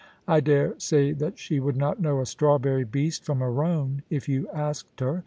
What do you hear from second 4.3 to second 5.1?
asked